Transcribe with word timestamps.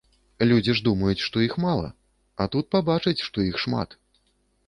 Людзі 0.51 0.73
ж 0.79 0.83
думаюць, 0.87 1.23
што 1.25 1.43
іх 1.47 1.53
мала, 1.65 1.91
а 2.45 2.49
тут 2.55 2.65
пабачаць, 2.77 3.25
што 3.27 3.45
іх 3.51 3.55
шмат. 3.65 3.89